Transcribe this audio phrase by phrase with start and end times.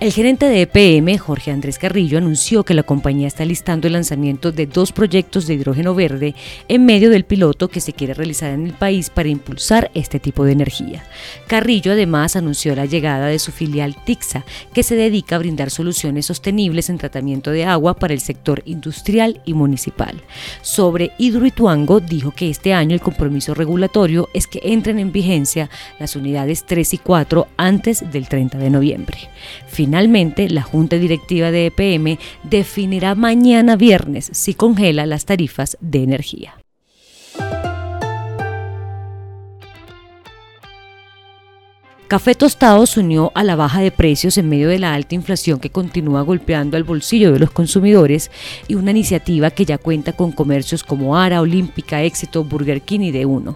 [0.00, 4.50] El gerente de EPM, Jorge Andrés Carrillo, anunció que la compañía está listando el lanzamiento
[4.50, 6.34] de dos proyectos de hidrógeno verde
[6.68, 10.46] en medio del piloto que se quiere realizar en el país para impulsar este tipo
[10.46, 11.04] de energía.
[11.46, 16.24] Carrillo además anunció la llegada de su filial TIXA, que se dedica a brindar soluciones
[16.24, 20.22] sostenibles en tratamiento de agua para el sector industrial y municipal.
[20.62, 26.16] Sobre Hidroituango, dijo que este año el compromiso regulatorio es que entren en vigencia las
[26.16, 29.18] unidades 3 y 4 antes del 30 de noviembre.
[30.48, 36.59] La Junta Directiva de EPM definirá mañana viernes si congela las tarifas de energía.
[42.10, 45.60] Café Tostado se unió a la baja de precios en medio de la alta inflación
[45.60, 48.32] que continúa golpeando al bolsillo de los consumidores
[48.66, 53.12] y una iniciativa que ya cuenta con comercios como Ara, Olímpica, Éxito, Burger King y
[53.12, 53.54] D1.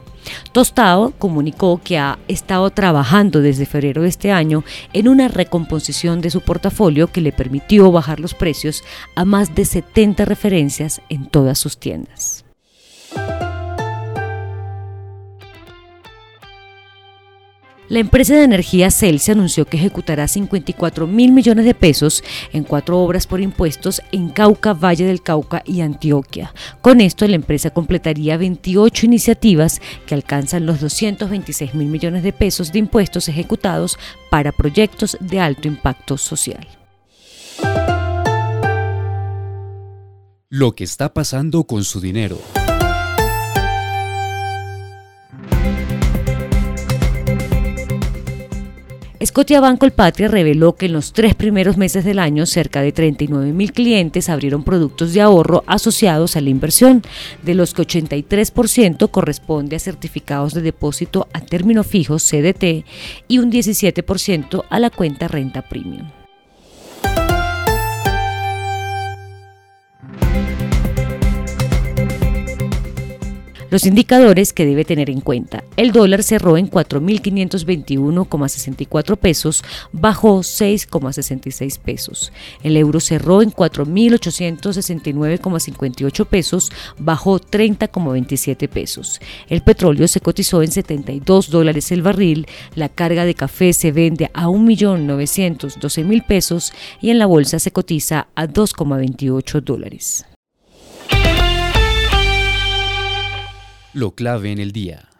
[0.53, 6.31] Tostado comunicó que ha estado trabajando desde febrero de este año en una recomposición de
[6.31, 8.85] su portafolio que le permitió bajar los precios
[9.17, 12.44] a más de 70 referencias en todas sus tiendas.
[17.95, 22.99] La empresa de energía Celsius anunció que ejecutará 54 mil millones de pesos en cuatro
[22.99, 26.53] obras por impuestos en Cauca, Valle del Cauca y Antioquia.
[26.81, 32.73] Con esto, la empresa completaría 28 iniciativas que alcanzan los 226 mil millones de pesos
[32.73, 33.97] de impuestos ejecutados
[34.29, 36.67] para proyectos de alto impacto social.
[40.49, 42.41] Lo que está pasando con su dinero.
[49.35, 53.73] Scotiabank Colpatria reveló que en los tres primeros meses del año cerca de 39 mil
[53.73, 57.03] clientes abrieron productos de ahorro asociados a la inversión,
[57.43, 62.85] de los que 83% corresponde a certificados de depósito a término fijo CDT
[63.27, 66.24] y un 17% a la cuenta renta premium.
[73.75, 75.65] Los indicadores que debe tener en cuenta.
[75.77, 82.33] El dólar cerró en 4.521,64 pesos, bajó 6,66 pesos.
[82.63, 86.71] El euro cerró en 4.869,58 pesos,
[87.01, 89.21] bajó 30,27 pesos.
[89.49, 92.47] El petróleo se cotizó en 72 dólares el barril,
[92.77, 98.29] la carga de café se vende a 1.912.000 pesos y en la bolsa se cotiza
[98.37, 100.27] a 2,28 dólares.
[103.95, 105.14] Lo clave en el día.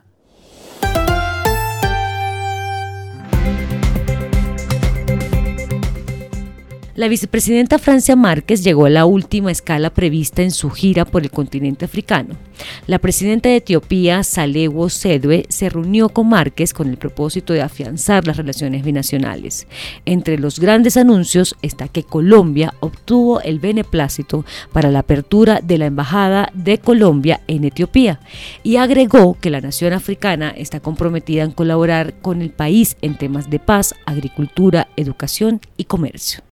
[6.97, 11.31] La vicepresidenta Francia Márquez llegó a la última escala prevista en su gira por el
[11.33, 12.37] continente africano.
[12.87, 18.29] La presidenta de Etiopía, Salewo Sedwe, se reunió con Márquez con el propósito de afianzar
[18.29, 19.67] las relaciones binacionales.
[20.05, 25.87] Entre los grandes anuncios está que Colombia obtuvo el beneplácito para la apertura de la
[25.87, 28.21] Embajada de Colombia en Etiopía
[28.63, 33.51] y agregó que la nación africana está comprometida en colaborar con el país en temas
[33.51, 36.45] de paz, agricultura, educación y comercio.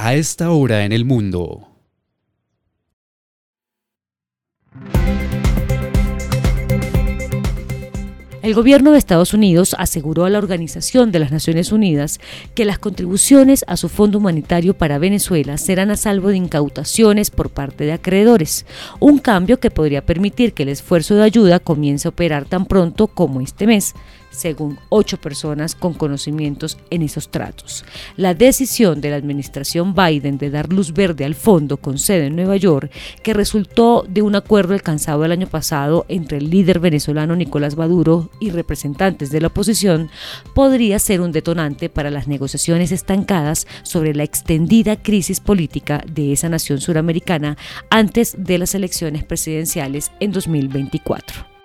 [0.00, 1.66] A esta hora en el mundo.
[8.42, 12.20] El gobierno de Estados Unidos aseguró a la Organización de las Naciones Unidas
[12.54, 17.50] que las contribuciones a su fondo humanitario para Venezuela serán a salvo de incautaciones por
[17.50, 18.66] parte de acreedores,
[19.00, 23.08] un cambio que podría permitir que el esfuerzo de ayuda comience a operar tan pronto
[23.08, 23.96] como este mes
[24.30, 27.84] según ocho personas con conocimientos en esos tratos.
[28.16, 32.36] La decisión de la administración Biden de dar luz verde al fondo con sede en
[32.36, 32.90] Nueva York,
[33.22, 38.30] que resultó de un acuerdo alcanzado el año pasado entre el líder venezolano Nicolás Maduro
[38.40, 40.10] y representantes de la oposición,
[40.54, 46.48] podría ser un detonante para las negociaciones estancadas sobre la extendida crisis política de esa
[46.48, 47.56] nación suramericana
[47.90, 51.57] antes de las elecciones presidenciales en 2024.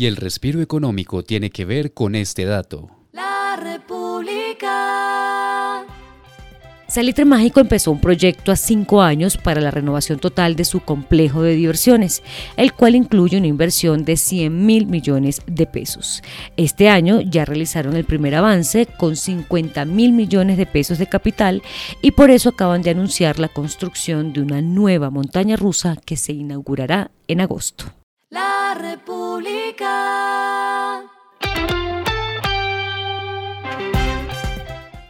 [0.00, 2.88] Y el respiro económico tiene que ver con este dato.
[3.12, 4.70] La República.
[6.88, 11.42] Salitre Mágico empezó un proyecto a cinco años para la renovación total de su complejo
[11.42, 12.22] de diversiones,
[12.56, 16.22] el cual incluye una inversión de 100 mil millones de pesos.
[16.56, 21.62] Este año ya realizaron el primer avance con 50 mil millones de pesos de capital
[22.00, 26.32] y por eso acaban de anunciar la construcción de una nueva montaña rusa que se
[26.32, 27.99] inaugurará en agosto.
[28.30, 29.90] La República.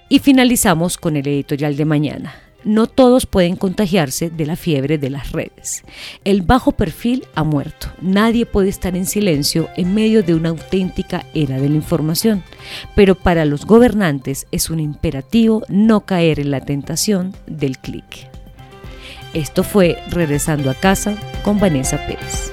[0.08, 2.34] Y finalizamos con el editorial de mañana.
[2.64, 5.84] No todos pueden contagiarse de la fiebre de las redes.
[6.24, 7.88] El bajo perfil ha muerto.
[8.00, 12.42] Nadie puede estar en silencio en medio de una auténtica era de la información.
[12.96, 18.30] Pero para los gobernantes es un imperativo no caer en la tentación del clic.
[19.34, 22.49] Esto fue Regresando a casa con Vanessa Pérez.